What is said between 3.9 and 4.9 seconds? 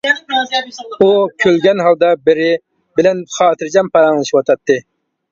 پاراڭلىشىۋاتاتتى.